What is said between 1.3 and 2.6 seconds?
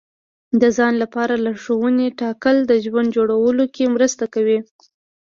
لارښوونې ټاکل